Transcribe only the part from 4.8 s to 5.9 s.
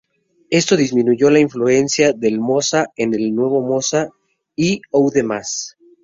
Oude Maas.